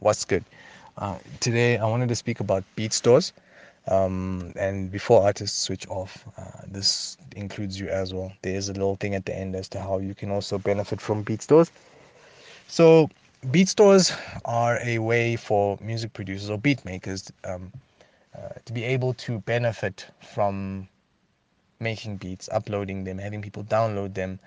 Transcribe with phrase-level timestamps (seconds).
[0.00, 0.44] What's good?
[0.98, 3.32] Uh, today I wanted to speak about beat stores.
[3.88, 8.32] Um, and before artists switch off, uh, this includes you as well.
[8.42, 11.00] There is a little thing at the end as to how you can also benefit
[11.00, 11.70] from beat stores.
[12.68, 13.08] So,
[13.50, 14.12] beat stores
[14.44, 17.72] are a way for music producers or beat makers um,
[18.36, 20.88] uh, to be able to benefit from
[21.80, 24.40] making beats, uploading them, having people download them.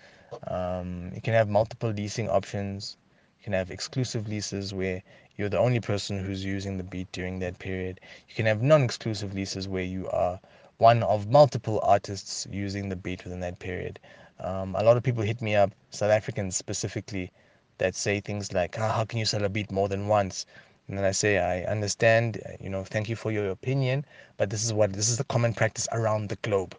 [0.48, 2.98] Um, you can have multiple leasing options.
[3.40, 5.02] You can have exclusive leases where
[5.40, 8.02] you're the only person who's using the beat during that period.
[8.28, 10.38] You can have non exclusive leases where you are
[10.80, 14.02] one of multiple artists using the beat within that period.
[14.42, 17.32] Um, a lot of people hit me up, South Africans specifically,
[17.78, 20.46] that say things like, ah, How can you sell a beat more than once?
[20.90, 24.04] And then I say, I understand, you know, thank you for your opinion,
[24.36, 26.76] but this is what this is the common practice around the globe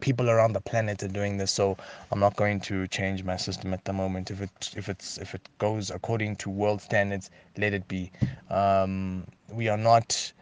[0.00, 1.76] people around the planet are doing this so
[2.10, 5.34] i'm not going to change my system at the moment if it if it's if
[5.34, 8.10] it goes according to world standards let it be
[8.50, 10.32] um, we are not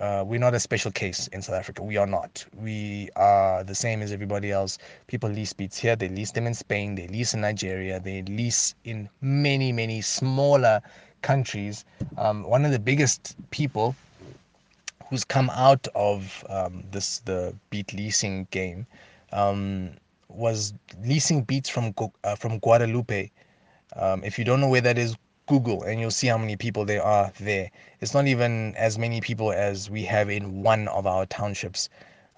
[0.00, 1.82] uh, we're not a special case in South Africa.
[1.82, 2.42] We are not.
[2.56, 4.78] We are the same as everybody else.
[5.08, 5.94] People lease beats here.
[5.94, 6.94] They lease them in Spain.
[6.94, 8.00] They lease in Nigeria.
[8.00, 10.80] They lease in many, many smaller
[11.20, 11.84] countries.
[12.16, 13.94] Um, one of the biggest people
[15.10, 18.86] who's come out of um, this the beat leasing game
[19.32, 19.90] um,
[20.28, 20.72] was
[21.04, 21.92] leasing beats from
[22.24, 23.30] uh, from Guadeloupe.
[23.96, 25.16] Um, if you don't know where that is,
[25.50, 27.72] Google and you'll see how many people there are there.
[28.00, 31.88] It's not even as many people as we have in one of our townships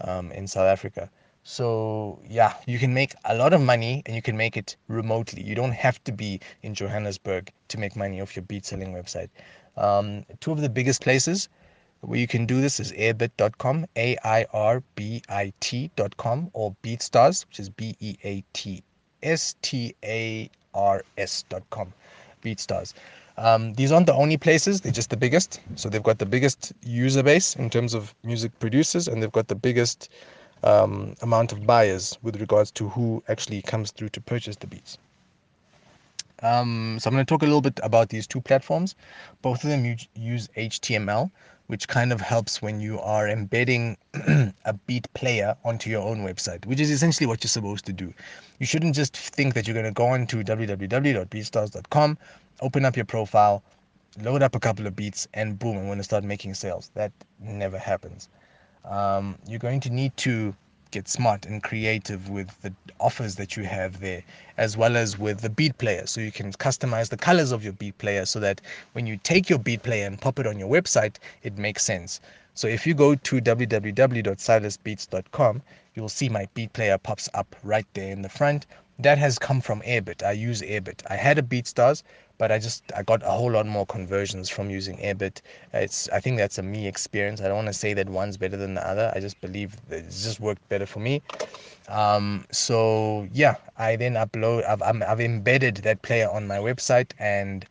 [0.00, 1.10] um, in South Africa.
[1.44, 5.42] So yeah, you can make a lot of money and you can make it remotely.
[5.42, 9.28] You don't have to be in Johannesburg to make money off your beat selling website.
[9.76, 11.50] Um, two of the biggest places
[12.02, 17.46] where you can do this is airbit.com, A I R B I T.com, or BeatStars,
[17.46, 18.82] which is B E A T
[19.22, 21.92] S T A R S.com.
[22.42, 22.94] BeatStars.
[23.38, 25.60] Um, these aren't the only places, they're just the biggest.
[25.76, 29.48] So they've got the biggest user base in terms of music producers, and they've got
[29.48, 30.10] the biggest
[30.64, 34.98] um, amount of buyers with regards to who actually comes through to purchase the beats.
[36.42, 38.96] Um, so I'm going to talk a little bit about these two platforms.
[39.42, 41.30] Both of them use HTML,
[41.66, 43.96] which kind of helps when you are embedding
[44.64, 48.12] a beat player onto your own website, which is essentially what you're supposed to do.
[48.58, 52.18] You shouldn't just think that you're going to go onto www.beatstars.com,
[52.60, 53.62] open up your profile,
[54.20, 56.90] load up a couple of beats, and boom, I'm going to start making sales.
[56.94, 58.28] That never happens.
[58.84, 60.54] Um, you're going to need to
[60.92, 64.22] get smart and creative with the offers that you have there,
[64.58, 66.06] as well as with the beat player.
[66.06, 68.60] So you can customize the colors of your beat player so that
[68.92, 72.20] when you take your beat player and pop it on your website, it makes sense.
[72.54, 75.62] So if you go to www.silasbeats.com,
[75.94, 78.66] you'll see my beat player pops up right there in the front.
[79.02, 80.22] That has come from Airbit.
[80.22, 81.02] I use Airbit.
[81.10, 82.02] I had a BeatStars,
[82.38, 85.40] but I just I got a whole lot more conversions from using Airbit.
[85.72, 87.40] It's I think that's a me experience.
[87.40, 89.12] I don't want to say that one's better than the other.
[89.14, 91.22] I just believe it's just worked better for me.
[91.88, 94.64] Um, so yeah, I then upload.
[94.68, 97.66] I've I've embedded that player on my website, and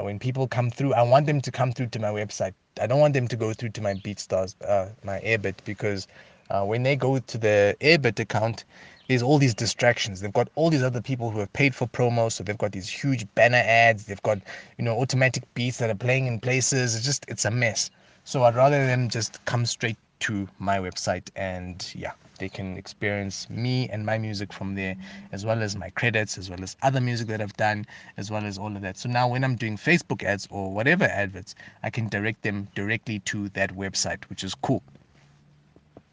[0.00, 2.54] when people come through, I want them to come through to my website.
[2.80, 6.08] I don't want them to go through to my BeatStars, uh, my Airbit, because
[6.50, 8.64] uh, when they go to the Airbit account,
[9.08, 10.20] there's all these distractions.
[10.20, 12.88] They've got all these other people who have paid for promos, so they've got these
[12.88, 14.06] huge banner ads.
[14.06, 14.38] They've got
[14.78, 16.94] you know automatic beats that are playing in places.
[16.94, 17.90] It's just it's a mess.
[18.24, 23.50] So I'd rather them just come straight to my website and yeah, they can experience
[23.50, 24.96] me and my music from there,
[25.32, 27.84] as well as my credits, as well as other music that I've done,
[28.16, 28.96] as well as all of that.
[28.98, 33.18] So now when I'm doing Facebook ads or whatever adverts, I can direct them directly
[33.30, 34.82] to that website, which is cool.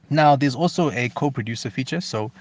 [0.10, 2.02] Now, there's also a co producer feature.
[2.02, 2.32] So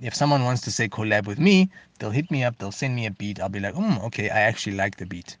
[0.00, 3.06] if someone wants to say collab with me, they'll hit me up, they'll send me
[3.06, 3.40] a beat.
[3.40, 5.36] I'll be like, mm, okay, I actually like the beat.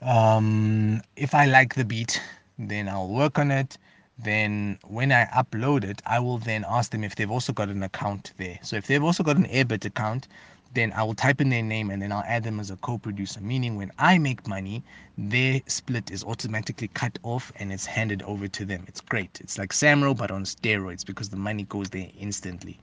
[0.00, 2.20] Um, if I like the beat,
[2.58, 3.78] then I'll work on it.
[4.18, 7.82] Then when I upload it, I will then ask them if they've also got an
[7.82, 8.58] account there.
[8.62, 10.28] So if they've also got an Airbit account,
[10.74, 13.40] then I will type in their name and then I'll add them as a co-producer.
[13.40, 14.82] Meaning when I make money,
[15.18, 18.84] their split is automatically cut off and it's handed over to them.
[18.88, 19.40] It's great.
[19.40, 22.78] It's like Samro but on steroids because the money goes there instantly.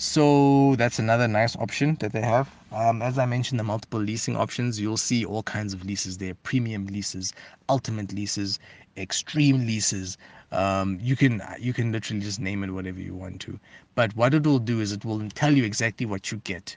[0.00, 2.48] So that's another nice option that they have.
[2.70, 6.34] Um, as I mentioned, the multiple leasing options, you'll see all kinds of leases there
[6.34, 7.32] premium leases,
[7.68, 8.60] ultimate leases,
[8.96, 10.16] extreme leases.
[10.52, 13.58] Um, you can you can literally just name it whatever you want to.
[13.96, 16.76] But what it will do is it will tell you exactly what you get.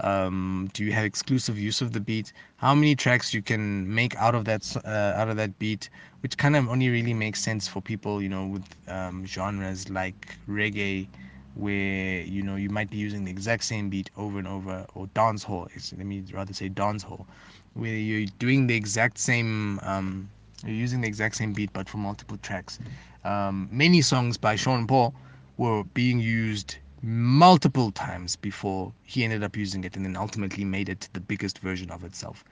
[0.00, 2.32] Um, do you have exclusive use of the beat?
[2.56, 5.90] How many tracks you can make out of that uh, out of that beat?
[6.20, 10.38] Which kind of only really makes sense for people you know with um, genres like
[10.48, 11.08] reggae
[11.54, 15.06] where you know you might be using the exact same beat over and over or
[15.08, 17.26] dance hall let me rather say dance hall
[17.74, 20.28] where you're doing the exact same um,
[20.64, 22.78] you're using the exact same beat but for multiple tracks
[23.24, 25.12] um, many songs by sean paul
[25.56, 30.88] were being used multiple times before he ended up using it and then ultimately made
[30.88, 32.44] it the biggest version of itself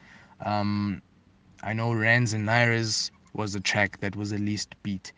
[0.44, 1.02] um,
[1.62, 5.12] i know Rands and Nairas was a track that was the least beat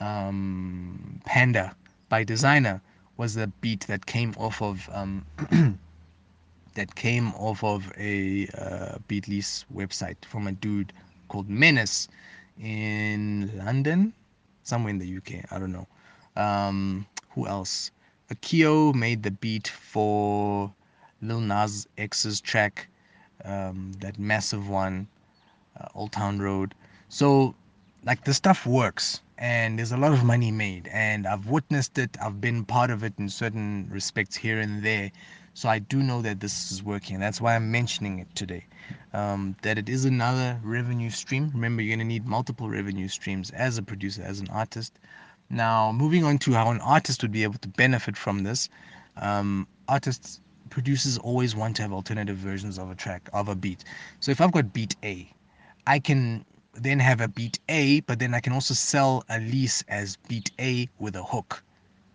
[0.00, 1.74] um, panda
[2.08, 2.80] by Desiigner
[3.16, 5.26] was the beat that came off of um,
[6.74, 10.92] that came off of a uh, Beatlease website from a dude
[11.28, 12.08] called Menace
[12.60, 14.12] in London,
[14.62, 15.44] somewhere in the UK.
[15.50, 15.86] I don't know.
[16.36, 17.90] Um, who else?
[18.30, 20.72] Akio made the beat for
[21.22, 22.86] Lil Nas X's track,
[23.44, 25.08] um, that massive one,
[25.80, 26.74] uh, Old Town Road.
[27.08, 27.54] So,
[28.04, 32.16] like, the stuff works and there's a lot of money made and i've witnessed it.
[32.20, 35.10] I've been part of it in certain respects here and there.
[35.54, 37.20] So i do know that this is working.
[37.20, 38.66] That's why i'm mentioning it today.
[39.12, 41.50] Um, that it is another revenue stream.
[41.54, 44.98] Remember you're going to need multiple revenue streams as a producer as an artist
[45.50, 48.68] now moving on to how an artist would be able to benefit from this
[49.16, 50.40] um, artists
[50.70, 53.84] producers always want to have alternative versions of a track of a beat
[54.20, 55.30] so if i've got beat a
[55.86, 56.44] i can
[56.82, 60.50] then have a beat A, but then I can also sell a lease as beat
[60.60, 61.62] A with a hook.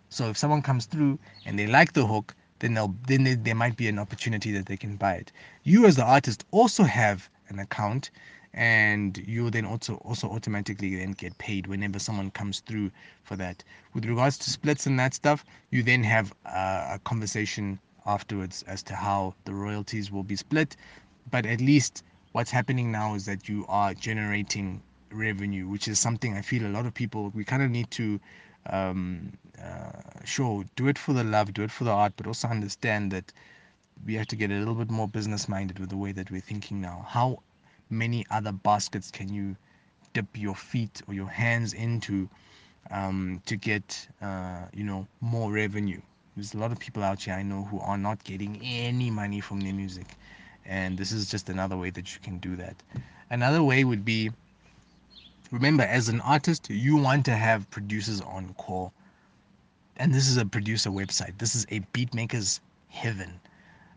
[0.10, 3.56] So if someone comes through and they like the hook, then they'll then they, there
[3.56, 5.32] might be an opportunity that they can buy it.
[5.64, 8.12] You as the artist also have an account
[8.54, 12.92] and you then also also automatically then get paid whenever someone comes through
[13.24, 13.64] for that.
[13.94, 18.96] With regards to splits and that stuff, you then have a conversation afterwards as to
[18.96, 20.76] how the royalties will be split,
[21.32, 22.04] but at least
[22.34, 26.70] what's happening now is that you are generating revenue, which is something I feel a
[26.70, 28.20] lot of people we kind of need to
[28.68, 29.92] um, uh,
[30.26, 33.32] show do it for the love, do it for the art, but also understand that
[34.06, 36.42] we have to get a little bit more business minded with the way that we're
[36.42, 37.06] thinking now.
[37.08, 37.40] How
[37.94, 39.56] many other baskets can you
[40.14, 42.30] dip your feet or your hands into
[42.92, 46.02] um, to get uh, you know more revenue?
[46.36, 49.40] There's a lot of people out here I know who are not getting any money
[49.40, 50.08] from their music.
[50.66, 52.76] And this is just another way that you can do that.
[53.30, 54.32] Another way would be
[55.52, 58.94] remember as an artist you want to have producers on call.
[59.98, 61.38] And this is a producer website.
[61.38, 63.40] This is a beatmaker's heaven.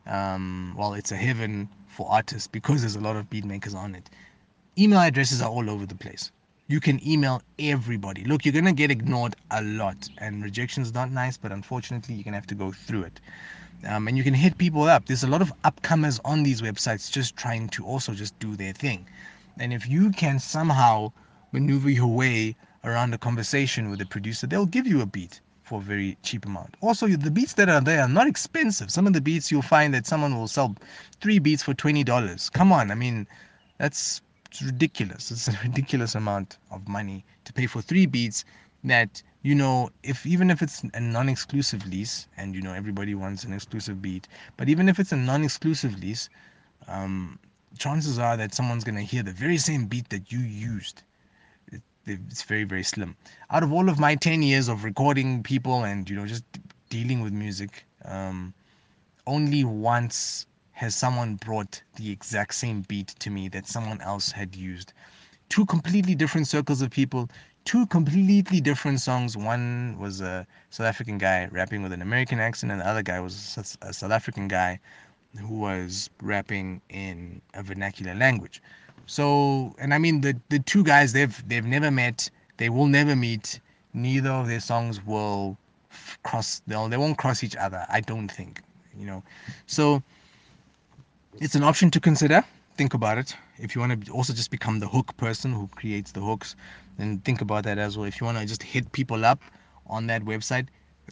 [0.07, 4.11] Um, well it's a heaven for artists because there's a lot of beatmakers on it.
[4.79, 6.31] Email addresses are all over the place.
[6.69, 8.25] You can email everybody.
[8.25, 12.25] Look you're gonna get ignored a lot and rejection is not nice but unfortunately you're
[12.25, 13.21] gonna have to go through it.
[13.87, 15.07] Um, and you can hit people up.
[15.07, 18.75] There's a lot of upcomers on these websites just trying to also just do their
[18.75, 19.07] thing.
[19.59, 21.13] And if you can somehow
[21.53, 25.81] maneuver your way around a conversation with a producer, they'll give you a beat for
[25.81, 26.77] a very cheap amount.
[26.81, 28.91] Also, the beats that are there are not expensive.
[28.91, 30.77] Some of the beats you'll find that someone will sell
[31.21, 32.49] three beats for twenty dollars.
[32.51, 33.27] Come on, I mean,
[33.79, 34.23] that's
[34.65, 35.33] ridiculous.
[35.33, 38.45] It's a ridiculous amount of money to pay for three beats
[38.85, 43.43] that you know if even if it's a non-exclusive lease and you know everybody wants
[43.43, 46.29] an exclusive beat but even if it's a non-exclusive lease
[46.87, 47.39] um,
[47.79, 51.03] chances are that someone's going to hear the very same beat that you used
[52.07, 53.17] it's very very slim
[53.51, 56.45] out of all of my 10 years of recording people and you know just
[56.89, 58.55] dealing with music um,
[59.27, 64.55] only once has someone brought the exact same beat to me that someone else had
[64.55, 64.93] used
[65.49, 67.29] two completely different circles of people
[67.67, 69.37] two completely different songs.
[69.37, 73.21] One was a South African guy rapping with an American accent, and the other guy
[73.21, 74.79] was a South African guy
[75.39, 78.63] who was rapping in a vernacular language.
[79.07, 83.15] So, and I mean the the two guys they've they've never met, they will never
[83.17, 83.61] meet.
[83.95, 85.57] Neither of their songs will
[86.25, 86.61] cross.
[86.67, 87.87] They'll they won't cross each other.
[87.89, 88.63] I don't think.
[88.99, 89.23] You know,
[89.67, 90.03] so
[91.41, 92.45] it's an option to consider.
[92.77, 93.35] Think about it.
[93.59, 96.57] If you want to also just become the hook person who creates the hooks,
[96.99, 98.07] then think about that as well.
[98.07, 99.41] If you want to just hit people up
[99.87, 100.67] on that website,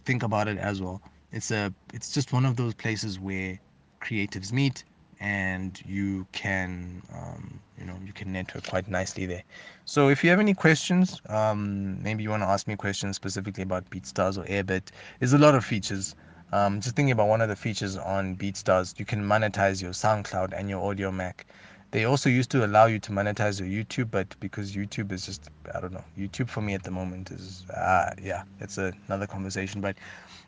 [0.05, 1.01] think about it as well.
[1.33, 3.59] It's a it's just one of those places where
[4.01, 4.85] creatives meet
[5.25, 9.43] and you can um, you know you can network quite nicely there
[9.87, 13.63] so if you have any questions um, maybe you want to ask me questions specifically
[13.63, 14.83] about beatstars or airbit
[15.19, 16.15] there's a lot of features
[16.53, 20.53] um, just thinking about one of the features on beatstars you can monetize your soundcloud
[20.55, 21.45] and your Audiomack
[21.91, 25.49] they also used to allow you to monetize your YouTube, but because YouTube is just
[25.73, 26.03] I don't know.
[26.19, 29.81] YouTube for me at the moment is uh, yeah, it's a, another conversation.
[29.81, 29.95] But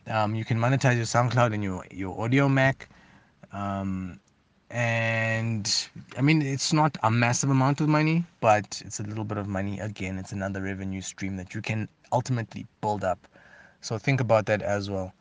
[0.08, 2.88] um, you can monetize your SoundCloud and your your Audiomack.
[3.52, 4.18] Um,
[4.70, 9.38] and I mean it's not a massive amount of money, but it's a little bit
[9.38, 9.80] of money.
[9.80, 13.26] Again, it's another revenue stream that you can ultimately build up.
[13.80, 15.12] So think about that as well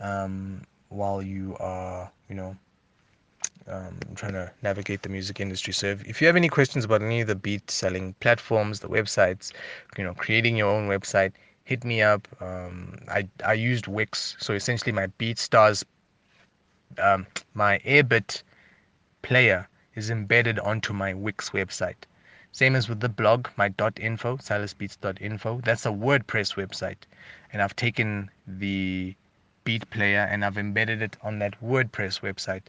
[0.00, 2.56] um, while you are you know
[3.68, 5.72] um, trying to navigate the music industry.
[5.72, 8.88] So if, if you have any questions about any of the beat selling platforms, the
[8.88, 9.52] websites,
[9.96, 11.32] you know, creating your own website,
[11.64, 12.28] hit me up.
[12.40, 15.84] Um, I I used Wix, so essentially my BeatStars,
[16.98, 18.42] um, my Airbit
[19.22, 22.04] player is embedded onto my Wix website.
[22.52, 25.60] Same as with the blog, my .info, silasbeats.info.
[25.64, 26.98] That's a WordPress website,
[27.52, 29.16] and I've taken the
[29.64, 32.62] beat player and I've embedded it on that WordPress website.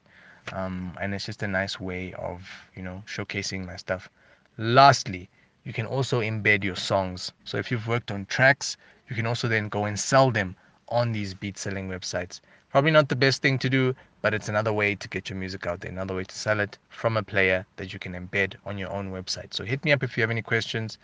[0.51, 4.09] Um, and it's just a nice way of you know showcasing my stuff.
[4.57, 5.29] Lastly,
[5.63, 7.31] you can also embed your songs.
[7.45, 8.77] So if you've worked on tracks,
[9.09, 10.55] you can also then go and sell them
[10.89, 12.41] on these beat selling websites.
[12.73, 15.67] Probably not the best thing to do, but it's another way to get your music
[15.67, 18.79] out there, another way to sell it from a player that you can embed on
[18.79, 19.53] your own website.
[19.53, 20.97] So hit me up if you have any questions.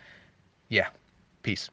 [0.69, 0.87] Yeah,
[1.43, 1.69] peace.